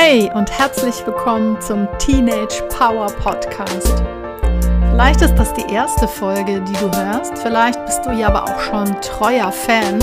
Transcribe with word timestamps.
Hey 0.00 0.30
und 0.32 0.48
herzlich 0.56 1.04
willkommen 1.04 1.60
zum 1.60 1.88
Teenage 1.98 2.62
Power 2.68 3.08
Podcast. 3.08 4.00
Vielleicht 4.90 5.22
ist 5.22 5.34
das 5.34 5.52
die 5.54 5.74
erste 5.74 6.06
Folge, 6.06 6.60
die 6.60 6.72
du 6.74 6.88
hörst. 6.96 7.36
Vielleicht 7.38 7.84
bist 7.84 8.06
du 8.06 8.12
ja 8.12 8.28
aber 8.28 8.44
auch 8.44 8.60
schon 8.60 8.86
treuer 9.00 9.50
Fan. 9.50 9.98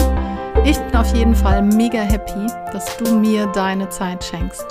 Ich 0.65 0.77
bin 0.77 0.97
auf 0.97 1.15
jeden 1.15 1.33
Fall 1.33 1.61
mega 1.61 2.01
happy, 2.01 2.45
dass 2.73 2.97
du 2.97 3.15
mir 3.15 3.45
deine 3.53 3.87
Zeit 3.87 4.21
schenkst. 4.25 4.65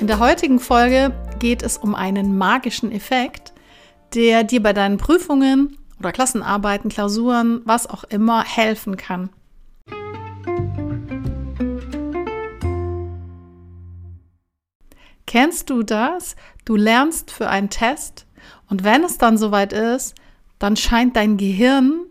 In 0.00 0.08
der 0.08 0.18
heutigen 0.18 0.58
Folge 0.58 1.12
geht 1.38 1.62
es 1.62 1.78
um 1.78 1.94
einen 1.94 2.36
magischen 2.36 2.90
Effekt, 2.90 3.52
der 4.12 4.42
dir 4.42 4.60
bei 4.60 4.72
deinen 4.72 4.98
Prüfungen 4.98 5.78
oder 6.00 6.10
Klassenarbeiten, 6.10 6.90
Klausuren, 6.90 7.62
was 7.64 7.88
auch 7.88 8.02
immer 8.02 8.42
helfen 8.42 8.96
kann. 8.96 9.30
Kennst 15.34 15.68
du 15.68 15.82
das? 15.82 16.36
Du 16.64 16.76
lernst 16.76 17.32
für 17.32 17.48
einen 17.48 17.68
Test 17.68 18.24
und 18.70 18.84
wenn 18.84 19.02
es 19.02 19.18
dann 19.18 19.36
soweit 19.36 19.72
ist, 19.72 20.14
dann 20.60 20.76
scheint 20.76 21.16
dein 21.16 21.38
Gehirn 21.38 22.06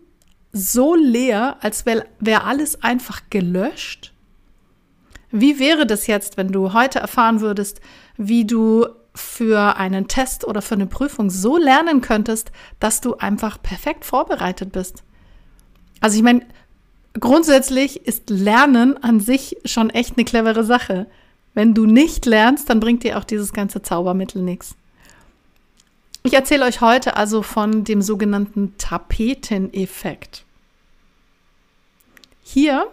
so 0.52 0.94
leer, 0.94 1.56
als 1.62 1.86
wäre 1.86 2.04
wär 2.20 2.44
alles 2.44 2.82
einfach 2.82 3.22
gelöscht. 3.30 4.12
Wie 5.30 5.58
wäre 5.58 5.86
das 5.86 6.06
jetzt, 6.06 6.36
wenn 6.36 6.52
du 6.52 6.74
heute 6.74 6.98
erfahren 6.98 7.40
würdest, 7.40 7.80
wie 8.18 8.44
du 8.44 8.88
für 9.14 9.78
einen 9.78 10.06
Test 10.06 10.46
oder 10.46 10.60
für 10.60 10.74
eine 10.74 10.86
Prüfung 10.86 11.30
so 11.30 11.56
lernen 11.56 12.02
könntest, 12.02 12.52
dass 12.78 13.00
du 13.00 13.14
einfach 13.14 13.56
perfekt 13.62 14.04
vorbereitet 14.04 14.70
bist? 14.70 15.02
Also 16.02 16.18
ich 16.18 16.22
meine, 16.22 16.44
grundsätzlich 17.18 18.06
ist 18.06 18.28
Lernen 18.28 19.02
an 19.02 19.18
sich 19.18 19.56
schon 19.64 19.88
echt 19.88 20.18
eine 20.18 20.26
clevere 20.26 20.62
Sache. 20.62 21.06
Wenn 21.54 21.72
du 21.72 21.86
nicht 21.86 22.26
lernst, 22.26 22.68
dann 22.68 22.80
bringt 22.80 23.04
dir 23.04 23.18
auch 23.18 23.24
dieses 23.24 23.52
ganze 23.52 23.80
Zaubermittel 23.80 24.42
nichts. 24.42 24.74
Ich 26.24 26.34
erzähle 26.34 26.64
euch 26.64 26.80
heute 26.80 27.16
also 27.16 27.42
von 27.42 27.84
dem 27.84 28.02
sogenannten 28.02 28.74
Tapeteneffekt. 28.78 30.44
Hier 32.42 32.86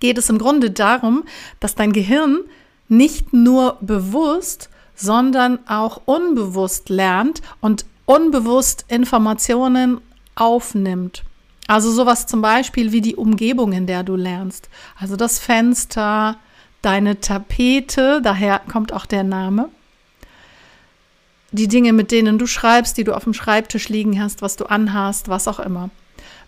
geht 0.00 0.18
es 0.18 0.30
im 0.30 0.38
Grunde 0.38 0.70
darum, 0.70 1.24
dass 1.60 1.74
dein 1.74 1.92
Gehirn 1.92 2.40
nicht 2.88 3.32
nur 3.32 3.78
bewusst, 3.80 4.70
sondern 4.94 5.58
auch 5.68 6.02
unbewusst 6.04 6.88
lernt 6.88 7.42
und 7.60 7.84
unbewusst 8.06 8.84
Informationen 8.88 10.00
aufnimmt. 10.36 11.24
Also 11.66 11.90
sowas 11.90 12.26
zum 12.26 12.42
Beispiel 12.42 12.92
wie 12.92 13.00
die 13.00 13.16
Umgebung, 13.16 13.72
in 13.72 13.86
der 13.86 14.04
du 14.04 14.14
lernst. 14.14 14.68
Also 14.98 15.16
das 15.16 15.38
Fenster, 15.38 16.36
deine 16.86 17.20
Tapete, 17.20 18.20
daher 18.22 18.60
kommt 18.70 18.92
auch 18.92 19.06
der 19.06 19.24
Name. 19.24 19.68
Die 21.50 21.66
Dinge, 21.66 21.92
mit 21.92 22.12
denen 22.12 22.38
du 22.38 22.46
schreibst, 22.46 22.96
die 22.96 23.04
du 23.04 23.14
auf 23.14 23.24
dem 23.24 23.34
Schreibtisch 23.34 23.88
liegen 23.88 24.22
hast, 24.22 24.40
was 24.40 24.56
du 24.56 24.66
anhast, 24.66 25.28
was 25.28 25.48
auch 25.48 25.58
immer. 25.58 25.90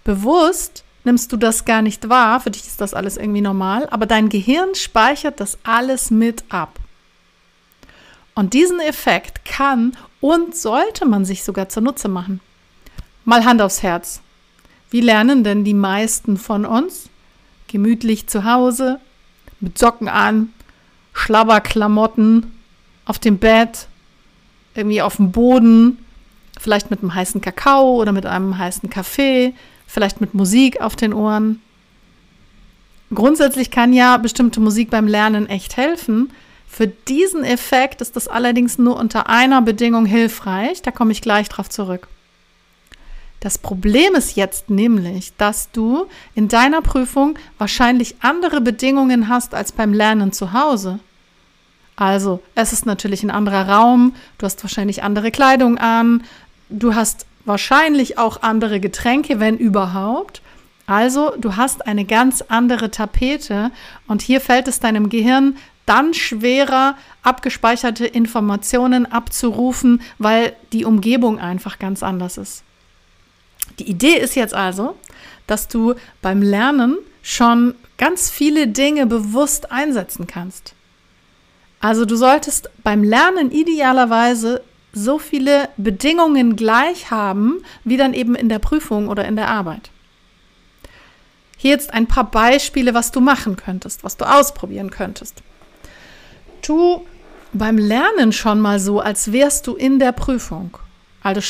Bewusst 0.04 0.84
nimmst 1.02 1.32
du 1.32 1.36
das 1.36 1.64
gar 1.64 1.82
nicht 1.82 2.08
wahr, 2.08 2.40
für 2.40 2.50
dich 2.50 2.66
ist 2.66 2.80
das 2.80 2.94
alles 2.94 3.16
irgendwie 3.16 3.40
normal, 3.40 3.88
aber 3.90 4.06
dein 4.06 4.28
Gehirn 4.28 4.74
speichert 4.74 5.40
das 5.40 5.58
alles 5.64 6.10
mit 6.10 6.44
ab. 6.50 6.78
Und 8.34 8.54
diesen 8.54 8.78
Effekt 8.78 9.44
kann 9.44 9.96
und 10.20 10.56
sollte 10.56 11.04
man 11.04 11.24
sich 11.24 11.42
sogar 11.42 11.68
zunutze 11.68 12.08
machen. 12.08 12.40
Mal 13.24 13.44
Hand 13.44 13.60
aufs 13.60 13.82
Herz. 13.82 14.20
Wie 14.90 15.00
lernen 15.00 15.42
denn 15.42 15.64
die 15.64 15.74
meisten 15.74 16.36
von 16.36 16.64
uns? 16.64 17.08
Gemütlich 17.66 18.28
zu 18.28 18.44
Hause, 18.44 19.00
mit 19.60 19.78
Socken 19.78 20.08
an, 20.08 20.52
Schlabberklamotten, 21.12 22.52
auf 23.04 23.18
dem 23.18 23.38
Bett, 23.38 23.88
irgendwie 24.74 25.02
auf 25.02 25.16
dem 25.16 25.32
Boden, 25.32 25.98
vielleicht 26.60 26.90
mit 26.90 27.00
einem 27.00 27.14
heißen 27.14 27.40
Kakao 27.40 27.96
oder 27.96 28.12
mit 28.12 28.26
einem 28.26 28.56
heißen 28.56 28.90
Kaffee, 28.90 29.54
vielleicht 29.86 30.20
mit 30.20 30.34
Musik 30.34 30.80
auf 30.80 30.96
den 30.96 31.12
Ohren. 31.12 31.60
Grundsätzlich 33.12 33.70
kann 33.70 33.92
ja 33.92 34.18
bestimmte 34.18 34.60
Musik 34.60 34.90
beim 34.90 35.06
Lernen 35.06 35.48
echt 35.48 35.76
helfen. 35.76 36.30
Für 36.68 36.86
diesen 36.86 37.42
Effekt 37.42 38.02
ist 38.02 38.16
das 38.16 38.28
allerdings 38.28 38.76
nur 38.76 38.96
unter 38.96 39.28
einer 39.30 39.62
Bedingung 39.62 40.04
hilfreich. 40.04 40.82
Da 40.82 40.90
komme 40.90 41.12
ich 41.12 41.22
gleich 41.22 41.48
drauf 41.48 41.70
zurück. 41.70 42.08
Das 43.40 43.56
Problem 43.56 44.14
ist 44.14 44.36
jetzt 44.36 44.68
nämlich, 44.68 45.32
dass 45.36 45.70
du 45.70 46.06
in 46.34 46.48
deiner 46.48 46.82
Prüfung 46.82 47.38
wahrscheinlich 47.56 48.16
andere 48.20 48.60
Bedingungen 48.60 49.28
hast 49.28 49.54
als 49.54 49.70
beim 49.70 49.92
Lernen 49.92 50.32
zu 50.32 50.52
Hause. 50.52 50.98
Also, 51.94 52.40
es 52.54 52.72
ist 52.72 52.86
natürlich 52.86 53.22
ein 53.22 53.30
anderer 53.30 53.68
Raum, 53.68 54.14
du 54.38 54.46
hast 54.46 54.62
wahrscheinlich 54.62 55.02
andere 55.02 55.30
Kleidung 55.30 55.78
an, 55.78 56.24
du 56.68 56.94
hast 56.94 57.26
wahrscheinlich 57.44 58.18
auch 58.18 58.42
andere 58.42 58.80
Getränke, 58.80 59.40
wenn 59.40 59.56
überhaupt. 59.56 60.42
Also, 60.86 61.32
du 61.38 61.56
hast 61.56 61.86
eine 61.86 62.04
ganz 62.04 62.42
andere 62.42 62.90
Tapete 62.90 63.70
und 64.06 64.22
hier 64.22 64.40
fällt 64.40 64.68
es 64.68 64.80
deinem 64.80 65.10
Gehirn 65.10 65.56
dann 65.86 66.12
schwerer, 66.12 66.96
abgespeicherte 67.22 68.06
Informationen 68.06 69.06
abzurufen, 69.06 70.02
weil 70.18 70.54
die 70.72 70.84
Umgebung 70.84 71.38
einfach 71.38 71.78
ganz 71.78 72.02
anders 72.02 72.36
ist. 72.36 72.62
Die 73.78 73.88
Idee 73.88 74.18
ist 74.18 74.34
jetzt 74.34 74.54
also, 74.54 74.96
dass 75.46 75.68
du 75.68 75.94
beim 76.22 76.42
Lernen 76.42 76.98
schon 77.22 77.74
ganz 77.96 78.30
viele 78.30 78.68
Dinge 78.68 79.06
bewusst 79.06 79.70
einsetzen 79.72 80.26
kannst. 80.26 80.74
Also 81.80 82.04
du 82.04 82.16
solltest 82.16 82.70
beim 82.82 83.04
Lernen 83.04 83.50
idealerweise 83.50 84.62
so 84.92 85.18
viele 85.18 85.68
Bedingungen 85.76 86.56
gleich 86.56 87.10
haben, 87.10 87.62
wie 87.84 87.96
dann 87.96 88.14
eben 88.14 88.34
in 88.34 88.48
der 88.48 88.58
Prüfung 88.58 89.08
oder 89.08 89.26
in 89.26 89.36
der 89.36 89.48
Arbeit. 89.48 89.90
Hier 91.56 91.72
jetzt 91.72 91.92
ein 91.92 92.06
paar 92.06 92.30
Beispiele, 92.30 92.94
was 92.94 93.10
du 93.10 93.20
machen 93.20 93.56
könntest, 93.56 94.04
was 94.04 94.16
du 94.16 94.24
ausprobieren 94.24 94.90
könntest. 94.90 95.42
Tu 96.62 97.04
beim 97.52 97.78
Lernen 97.78 98.32
schon 98.32 98.60
mal 98.60 98.78
so, 98.78 99.00
als 99.00 99.32
wärst 99.32 99.66
du 99.66 99.74
in 99.74 99.98
der 99.98 100.12
Prüfung. 100.12 100.78
Also 101.22 101.40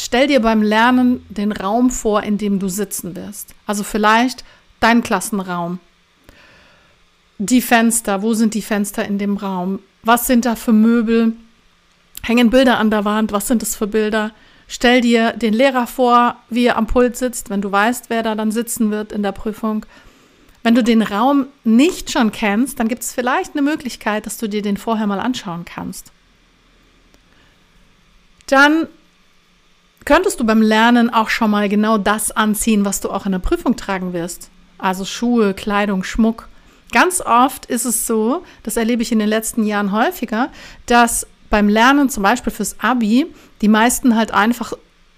stell 0.00 0.26
dir 0.26 0.40
beim 0.40 0.62
Lernen 0.62 1.24
den 1.28 1.52
Raum 1.52 1.90
vor, 1.90 2.22
in 2.22 2.38
dem 2.38 2.58
du 2.58 2.68
sitzen 2.68 3.14
wirst. 3.14 3.54
Also 3.66 3.84
vielleicht 3.84 4.44
dein 4.80 5.02
Klassenraum. 5.02 5.80
Die 7.38 7.60
Fenster, 7.60 8.22
wo 8.22 8.34
sind 8.34 8.54
die 8.54 8.62
Fenster 8.62 9.04
in 9.04 9.18
dem 9.18 9.36
Raum? 9.36 9.80
Was 10.02 10.26
sind 10.26 10.44
da 10.44 10.56
für 10.56 10.72
Möbel? 10.72 11.34
Hängen 12.22 12.50
Bilder 12.50 12.78
an 12.78 12.90
der 12.90 13.04
Wand? 13.04 13.30
Was 13.32 13.46
sind 13.46 13.62
das 13.62 13.76
für 13.76 13.86
Bilder? 13.86 14.32
Stell 14.66 15.00
dir 15.00 15.32
den 15.32 15.54
Lehrer 15.54 15.86
vor, 15.86 16.36
wie 16.50 16.66
er 16.66 16.76
am 16.76 16.86
Pult 16.86 17.16
sitzt, 17.16 17.48
wenn 17.48 17.62
du 17.62 17.70
weißt, 17.70 18.10
wer 18.10 18.22
da 18.22 18.34
dann 18.34 18.50
sitzen 18.50 18.90
wird 18.90 19.12
in 19.12 19.22
der 19.22 19.32
Prüfung. 19.32 19.86
Wenn 20.62 20.74
du 20.74 20.82
den 20.82 21.02
Raum 21.02 21.46
nicht 21.64 22.10
schon 22.10 22.32
kennst, 22.32 22.80
dann 22.80 22.88
gibt 22.88 23.02
es 23.02 23.14
vielleicht 23.14 23.52
eine 23.52 23.62
Möglichkeit, 23.62 24.26
dass 24.26 24.36
du 24.36 24.48
dir 24.48 24.60
den 24.60 24.76
vorher 24.76 25.06
mal 25.06 25.20
anschauen 25.20 25.64
kannst. 25.64 26.12
Dann 28.46 28.88
könntest 30.08 30.40
du 30.40 30.44
beim 30.44 30.62
Lernen 30.62 31.10
auch 31.10 31.28
schon 31.28 31.50
mal 31.50 31.68
genau 31.68 31.98
das 31.98 32.30
anziehen, 32.30 32.86
was 32.86 33.02
du 33.02 33.10
auch 33.10 33.26
in 33.26 33.32
der 33.32 33.40
Prüfung 33.40 33.76
tragen 33.76 34.14
wirst. 34.14 34.48
Also 34.78 35.04
Schuhe, 35.04 35.52
Kleidung, 35.52 36.02
Schmuck. 36.02 36.48
Ganz 36.92 37.20
oft 37.20 37.66
ist 37.66 37.84
es 37.84 38.06
so, 38.06 38.42
das 38.62 38.78
erlebe 38.78 39.02
ich 39.02 39.12
in 39.12 39.18
den 39.18 39.28
letzten 39.28 39.66
Jahren 39.66 39.92
häufiger, 39.92 40.48
dass 40.86 41.26
beim 41.50 41.68
Lernen, 41.68 42.08
zum 42.08 42.22
Beispiel 42.22 42.50
fürs 42.50 42.76
Abi, 42.80 43.26
die 43.60 43.68
meisten 43.68 44.16
halt 44.16 44.32
einfach 44.32 44.72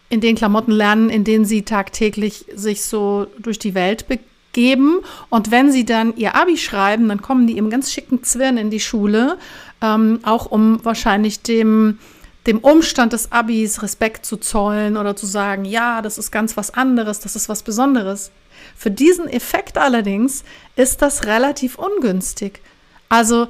in 0.09 0.21
den 0.21 0.35
Klamotten 0.35 0.73
lernen, 0.73 1.09
in 1.09 1.23
denen 1.23 1.45
sie 1.45 1.63
tagtäglich 1.63 2.47
sich 2.53 2.83
so 2.83 3.29
durch 3.39 3.61
die 3.61 3.75
Welt 3.77 4.07
begeben. 4.09 5.03
Und 5.29 5.53
wenn 5.53 5.71
sie 5.71 5.85
dann 5.85 6.17
ihr 6.17 6.35
Abi 6.35 6.57
schreiben, 6.57 7.09
dann 7.09 7.23
kommen 7.23 7.47
die 7.47 7.59
im 7.59 7.71
ganz 7.71 7.93
schicken 7.93 8.25
Zwirn 8.25 8.57
in 8.57 8.71
die 8.71 8.81
Schule, 8.81 9.39
ähm, 9.83 10.19
auch 10.25 10.47
um 10.47 10.85
wahrscheinlich 10.85 11.43
dem 11.43 12.01
dem 12.47 12.59
Umstand 12.59 13.13
des 13.13 13.33
Abis 13.33 13.83
Respekt 13.83 14.25
zu 14.25 14.37
zollen 14.37 14.97
oder 14.97 15.15
zu 15.15 15.27
sagen, 15.27 15.65
ja, 15.65 16.01
das 16.03 16.19
ist 16.19 16.31
ganz 16.31 16.57
was 16.57 16.73
anderes, 16.73 17.21
das 17.21 17.37
ist 17.37 17.49
was 17.49 17.63
Besonderes. 17.63 18.31
Für 18.77 18.91
diesen 18.91 19.29
Effekt 19.29 19.77
allerdings 19.79 20.45
ist 20.77 21.03
das 21.03 21.25
relativ 21.25 21.79
ungünstig. 21.79 22.61
Also, 23.09 23.49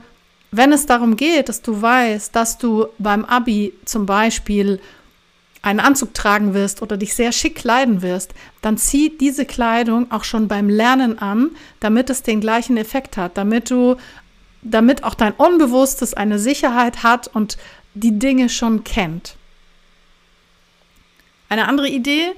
wenn 0.50 0.72
es 0.72 0.86
darum 0.86 1.16
geht, 1.16 1.48
dass 1.48 1.62
du 1.62 1.80
weißt, 1.80 2.34
dass 2.34 2.58
du 2.58 2.88
beim 2.98 3.24
Abi 3.24 3.72
zum 3.84 4.06
Beispiel 4.06 4.80
einen 5.62 5.80
Anzug 5.80 6.14
tragen 6.14 6.54
wirst 6.54 6.82
oder 6.82 6.96
dich 6.96 7.14
sehr 7.14 7.32
schick 7.32 7.56
kleiden 7.56 8.02
wirst, 8.02 8.32
dann 8.62 8.78
zieh 8.78 9.16
diese 9.16 9.44
Kleidung 9.44 10.10
auch 10.10 10.24
schon 10.24 10.48
beim 10.48 10.68
Lernen 10.68 11.18
an, 11.18 11.50
damit 11.80 12.10
es 12.10 12.22
den 12.22 12.40
gleichen 12.40 12.76
Effekt 12.76 13.16
hat, 13.16 13.36
damit 13.36 13.70
du, 13.70 13.96
damit 14.62 15.04
auch 15.04 15.14
dein 15.14 15.32
Unbewusstes 15.32 16.14
eine 16.14 16.38
Sicherheit 16.38 17.02
hat 17.02 17.28
und 17.28 17.58
die 17.94 18.18
Dinge 18.18 18.48
schon 18.48 18.84
kennt. 18.84 19.36
Eine 21.48 21.66
andere 21.66 21.88
Idee, 21.88 22.32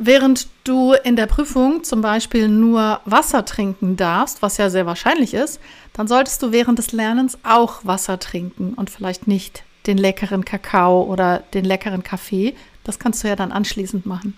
Während 0.00 0.46
du 0.62 0.92
in 0.92 1.16
der 1.16 1.26
Prüfung 1.26 1.82
zum 1.82 2.02
Beispiel 2.02 2.48
nur 2.48 3.00
Wasser 3.04 3.44
trinken 3.44 3.96
darfst, 3.96 4.42
was 4.42 4.56
ja 4.56 4.70
sehr 4.70 4.86
wahrscheinlich 4.86 5.34
ist, 5.34 5.60
dann 5.92 6.06
solltest 6.06 6.40
du 6.40 6.52
während 6.52 6.78
des 6.78 6.92
Lernens 6.92 7.36
auch 7.42 7.84
Wasser 7.84 8.20
trinken 8.20 8.74
und 8.74 8.90
vielleicht 8.90 9.26
nicht 9.26 9.64
den 9.88 9.98
leckeren 9.98 10.44
Kakao 10.44 11.02
oder 11.02 11.42
den 11.52 11.64
leckeren 11.64 12.04
Kaffee. 12.04 12.54
Das 12.84 13.00
kannst 13.00 13.24
du 13.24 13.28
ja 13.28 13.34
dann 13.34 13.50
anschließend 13.50 14.06
machen. 14.06 14.36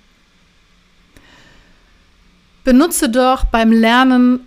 Benutze 2.64 3.10
doch 3.10 3.44
beim 3.44 3.70
Lernen 3.70 4.46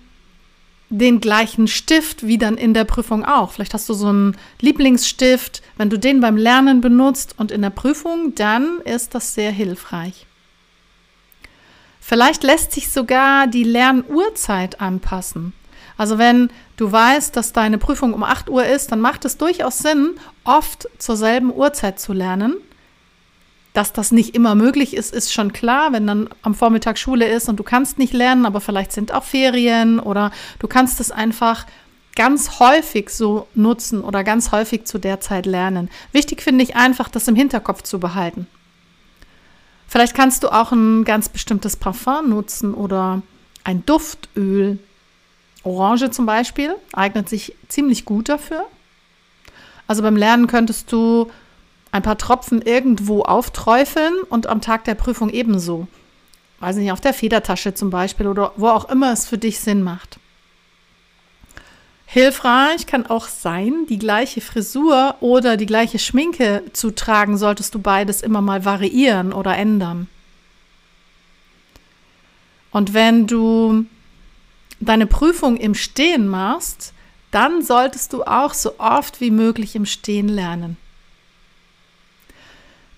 den 0.97 1.19
gleichen 1.19 1.67
Stift 1.67 2.25
wie 2.27 2.37
dann 2.37 2.55
in 2.55 2.75
der 2.75 2.83
Prüfung 2.83 3.25
auch. 3.25 3.51
Vielleicht 3.51 3.73
hast 3.73 3.89
du 3.89 3.95
so 3.95 4.07
einen 4.07 4.37
Lieblingsstift. 4.61 5.63
Wenn 5.75 5.89
du 5.89 5.97
den 5.97 6.19
beim 6.19 6.37
Lernen 6.37 6.81
benutzt 6.81 7.33
und 7.37 7.51
in 7.51 7.63
der 7.63 7.71
Prüfung, 7.71 8.35
dann 8.35 8.79
ist 8.85 9.15
das 9.15 9.33
sehr 9.33 9.51
hilfreich. 9.51 10.27
Vielleicht 11.99 12.43
lässt 12.43 12.73
sich 12.73 12.91
sogar 12.91 13.47
die 13.47 13.63
Lernuhrzeit 13.63 14.81
anpassen. 14.81 15.53
Also 15.97 16.19
wenn 16.19 16.49
du 16.77 16.91
weißt, 16.91 17.35
dass 17.35 17.53
deine 17.53 17.79
Prüfung 17.79 18.13
um 18.13 18.23
8 18.23 18.49
Uhr 18.49 18.65
ist, 18.65 18.91
dann 18.91 19.01
macht 19.01 19.25
es 19.25 19.37
durchaus 19.37 19.79
Sinn, 19.79 20.15
oft 20.43 20.87
zur 20.99 21.17
selben 21.17 21.51
Uhrzeit 21.51 21.99
zu 21.99 22.13
lernen. 22.13 22.57
Dass 23.73 23.91
das 23.91 24.11
nicht 24.11 24.35
immer 24.35 24.53
möglich 24.53 24.95
ist, 24.95 25.13
ist 25.13 25.33
schon 25.33 25.51
klar, 25.51 25.91
wenn 25.93 26.05
dann 26.05 26.29
am 26.43 26.53
Vormittag 26.53 26.99
Schule 26.99 27.27
ist 27.27 27.49
und 27.49 27.57
du 27.57 27.63
kannst 27.63 27.97
nicht 27.97 28.13
lernen, 28.13 28.45
aber 28.45 28.61
vielleicht 28.61 28.91
sind 28.91 29.11
auch 29.11 29.23
Ferien 29.23 29.99
oder 29.99 30.31
du 30.59 30.67
kannst 30.67 30.99
es 30.99 31.09
einfach 31.09 31.65
ganz 32.15 32.59
häufig 32.59 33.09
so 33.09 33.47
nutzen 33.55 34.01
oder 34.01 34.23
ganz 34.23 34.51
häufig 34.51 34.85
zu 34.85 34.99
der 34.99 35.19
Zeit 35.19 35.47
lernen. 35.47 35.89
Wichtig 36.11 36.43
finde 36.43 36.63
ich 36.63 36.75
einfach, 36.75 37.09
das 37.09 37.27
im 37.27 37.35
Hinterkopf 37.35 37.81
zu 37.81 37.99
behalten. 37.99 38.47
Vielleicht 39.87 40.15
kannst 40.15 40.43
du 40.43 40.49
auch 40.49 40.71
ein 40.71 41.03
ganz 41.03 41.29
bestimmtes 41.29 41.75
Parfum 41.75 42.29
nutzen 42.29 42.73
oder 42.73 43.21
ein 43.63 43.85
Duftöl. 43.85 44.79
Orange 45.63 46.11
zum 46.11 46.25
Beispiel 46.25 46.75
eignet 46.93 47.29
sich 47.29 47.55
ziemlich 47.67 48.05
gut 48.05 48.29
dafür. 48.29 48.65
Also 49.87 50.01
beim 50.01 50.15
Lernen 50.15 50.47
könntest 50.47 50.91
du 50.91 51.31
ein 51.93 52.01
paar 52.01 52.17
Tropfen 52.17 52.61
irgendwo 52.61 53.21
aufträufeln 53.21 54.15
und 54.27 54.47
am 54.47 54.61
Tag 54.61 54.83
der 54.83 54.95
Prüfung 54.95 55.29
ebenso. 55.29 55.87
Weiß 56.59 56.75
nicht, 56.75 56.91
auf 56.91 57.01
der 57.01 57.13
Federtasche 57.13 57.75
zum 57.75 57.91
Beispiel 57.91 58.27
oder 58.27 58.51
wo 58.57 58.67
auch 58.69 58.89
immer 58.89 59.13
es 59.13 59.27
für 59.27 59.37
dich 59.37 59.59
Sinn 59.59 59.83
macht. 59.83 60.17
Hilfreich 62.07 62.87
kann 62.87 63.05
auch 63.05 63.27
sein, 63.27 63.85
die 63.89 63.99
gleiche 63.99 64.41
Frisur 64.41 65.15
oder 65.19 65.55
die 65.55 65.67
gleiche 65.67 65.99
Schminke 65.99 66.63
zu 66.73 66.89
tragen, 66.89 67.37
solltest 67.37 67.75
du 67.75 67.79
beides 67.79 68.23
immer 68.23 68.41
mal 68.41 68.65
variieren 68.65 69.31
oder 69.31 69.55
ändern. 69.55 70.07
Und 72.71 72.95
wenn 72.95 73.27
du 73.27 73.85
deine 74.79 75.05
Prüfung 75.05 75.57
im 75.57 75.75
Stehen 75.75 76.27
machst, 76.27 76.93
dann 77.29 77.61
solltest 77.61 78.13
du 78.13 78.23
auch 78.23 78.55
so 78.55 78.79
oft 78.79 79.21
wie 79.21 79.31
möglich 79.31 79.75
im 79.75 79.85
Stehen 79.85 80.27
lernen. 80.27 80.77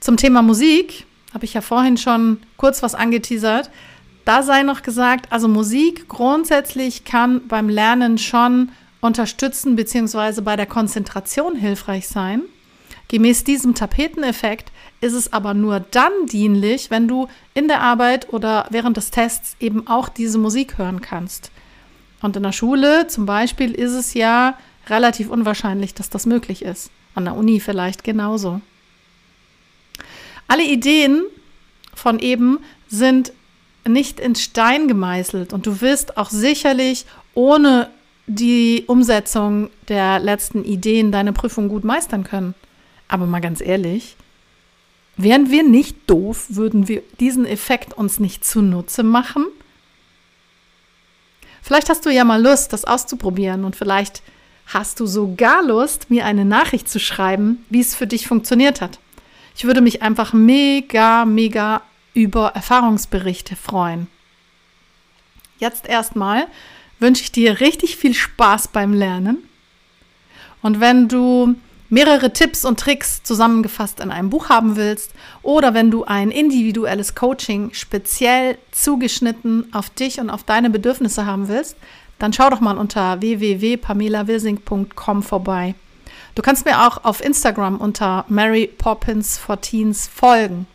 Zum 0.06 0.18
Thema 0.18 0.44
Musik 0.44 1.08
habe 1.34 1.46
ich 1.46 1.56
ja 1.56 1.62
vorhin 1.62 1.98
schon 1.98 2.38
kurz 2.58 2.84
was 2.84 2.94
angeteasert. 2.94 3.72
Da 4.24 4.44
sei 4.44 4.62
noch 4.62 4.84
gesagt, 4.84 5.32
also 5.32 5.48
Musik 5.48 6.08
grundsätzlich 6.08 7.06
kann 7.06 7.48
beim 7.48 7.70
Lernen 7.70 8.20
schon 8.20 8.70
unterstützen 9.02 9.76
bzw. 9.76 10.42
bei 10.42 10.56
der 10.58 10.68
Konzentration 10.68 11.56
hilfreich 11.56 12.08
sein. 12.08 12.44
Gemäß 13.08 13.46
diesem 13.46 13.74
Tapeteneffekt 13.74 14.72
ist 15.02 15.14
es 15.14 15.34
aber 15.34 15.56
nur 15.56 15.80
dann 15.80 16.12
dienlich, 16.28 16.92
wenn 16.92 17.08
du 17.08 17.28
in 17.56 17.68
der 17.68 17.82
Arbeit 17.82 18.32
oder 18.32 18.68
während 18.70 18.98
des 18.98 19.10
Tests 19.10 19.56
eben 19.60 19.88
auch 19.88 20.08
diese 20.08 20.38
Musik 20.38 20.78
hören 20.78 21.02
kannst. 21.02 21.50
Und 22.22 22.36
in 22.36 22.44
der 22.44 22.52
Schule 22.52 23.08
zum 23.08 23.26
Beispiel 23.26 23.72
ist 23.72 23.94
es 23.94 24.14
ja 24.14 24.56
relativ 24.88 25.32
unwahrscheinlich, 25.32 25.96
dass 25.96 26.12
das 26.12 26.28
möglich 26.28 26.62
ist. 26.62 26.92
An 27.16 27.26
der 27.26 27.36
Uni 27.36 27.60
vielleicht 27.60 28.04
genauso. 28.04 28.62
Alle 30.48 30.64
Ideen 30.64 31.24
von 31.94 32.20
eben 32.20 32.60
sind 32.88 33.34
nicht 33.88 34.20
in 34.20 34.36
Stein 34.36 34.88
gemeißelt 34.88 35.54
und 35.54 35.66
du 35.66 35.82
wirst 35.82 36.18
auch 36.18 36.30
sicherlich 36.30 37.06
ohne 37.34 37.90
die 38.28 38.84
Umsetzung 38.88 39.70
der 39.88 40.20
letzten 40.20 40.64
Ideen 40.64 41.12
deine 41.12 41.34
Prüfung 41.34 41.70
gut 41.70 41.84
meistern 41.84 42.24
können. 42.24 42.56
Aber 43.08 43.28
mal 43.28 43.42
ganz 43.42 43.62
ehrlich, 43.62 44.16
wären 45.16 45.52
wir 45.52 45.64
nicht 45.64 45.98
doof, 46.08 46.48
würden 46.50 46.88
wir 46.88 47.04
diesen 47.20 47.46
Effekt 47.46 47.94
uns 47.94 48.20
nicht 48.20 48.44
zunutze 48.44 49.04
machen? 49.04 49.46
Vielleicht 51.62 51.90
hast 51.90 52.06
du 52.06 52.10
ja 52.10 52.24
mal 52.24 52.42
Lust, 52.42 52.74
das 52.74 52.86
auszuprobieren 52.86 53.64
und 53.64 53.76
vielleicht 53.76 54.22
hast 54.68 55.00
du 55.00 55.06
sogar 55.06 55.64
Lust, 55.64 56.10
mir 56.10 56.26
eine 56.26 56.46
Nachricht 56.46 56.90
zu 56.90 57.00
schreiben, 57.00 57.64
wie 57.70 57.82
es 57.82 57.96
für 57.96 58.08
dich 58.08 58.28
funktioniert 58.28 58.82
hat. 58.82 59.00
Ich 59.56 59.64
würde 59.64 59.82
mich 59.82 60.02
einfach 60.02 60.34
mega, 60.34 61.26
mega 61.26 61.82
über 62.14 62.50
Erfahrungsberichte 62.50 63.56
freuen. 63.56 64.08
Jetzt 65.60 65.88
erstmal 65.88 66.48
wünsche 67.00 67.24
ich 67.24 67.32
dir 67.32 67.62
richtig 67.62 67.96
viel 67.96 68.14
Spaß 68.14 68.68
beim 68.70 68.94
Lernen. 68.94 69.38
Und 70.62 70.80
wenn 70.80 71.08
du 71.08 71.56
mehrere 71.90 72.32
Tipps 72.34 72.66
und 72.66 72.80
Tricks 72.80 73.24
zusammengefasst 73.24 74.02
in 74.02 74.12
einem 74.12 74.30
Buch 74.30 74.50
haben 74.50 74.76
willst 74.76 75.14
oder 75.44 75.74
wenn 75.74 75.90
du 75.92 76.04
ein 76.04 76.32
individuelles 76.32 77.16
Coaching 77.16 77.70
speziell 77.74 78.58
zugeschnitten 78.72 79.74
auf 79.74 79.90
dich 79.90 80.20
und 80.20 80.30
auf 80.30 80.44
deine 80.44 80.70
Bedürfnisse 80.70 81.26
haben 81.26 81.48
willst, 81.48 81.78
dann 82.20 82.34
schau 82.34 82.50
doch 82.50 82.60
mal 82.60 82.78
unter 82.78 83.22
www.pamelawilsing.com 83.22 85.24
vorbei. 85.24 85.76
Du 86.36 86.42
kannst 86.42 86.66
mir 86.66 86.86
auch 86.86 87.06
auf 87.06 87.24
Instagram 87.24 87.78
unter 87.78 88.26
Mary 88.28 88.68
Poppins 88.68 89.38
for 89.38 89.62
Teens 89.62 90.08
folgen. 90.14 90.68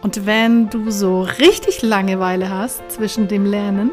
Und 0.00 0.26
wenn 0.26 0.70
du 0.70 0.92
so 0.92 1.22
richtig 1.22 1.82
Langeweile 1.82 2.48
hast 2.48 2.80
zwischen 2.88 3.26
dem 3.26 3.44
Lernen, 3.44 3.90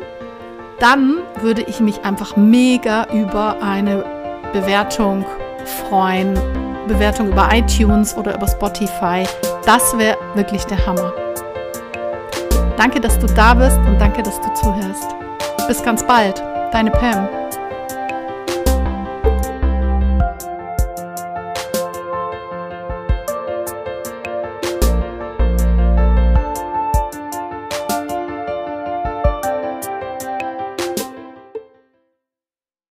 dann 0.79 1.17
würde 1.41 1.63
ich 1.63 1.79
mich 1.79 2.03
einfach 2.03 2.37
mega 2.37 3.07
über 3.11 3.59
eine 3.61 4.05
Bewertung 4.53 5.25
freuen. 5.89 6.35
Bewertung 6.87 7.31
über 7.31 7.49
iTunes 7.51 8.15
oder 8.15 8.35
über 8.35 8.47
Spotify. 8.47 9.23
Das 9.65 9.97
wäre 9.97 10.17
wirklich 10.35 10.63
der 10.65 10.85
Hammer. 10.85 11.11
Danke, 12.77 12.99
dass 13.01 13.17
du 13.17 13.25
da 13.25 13.55
bist 13.55 13.77
und 13.77 13.99
danke, 13.99 14.21
dass 14.21 14.39
du 14.41 14.53
zuhörst. 14.53 15.15
Bis 15.67 15.81
ganz 15.81 16.05
bald. 16.05 16.39
Deine 16.71 16.91
Pam. 16.91 17.44